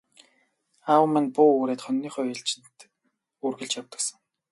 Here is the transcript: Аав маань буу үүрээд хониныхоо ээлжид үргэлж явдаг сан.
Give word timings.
Аав 0.91 1.03
маань 1.13 1.29
буу 1.35 1.49
үүрээд 1.55 1.81
хониныхоо 1.83 2.23
ээлжид 2.31 2.77
үргэлж 3.45 3.73
явдаг 3.79 4.01
сан. 4.07 4.19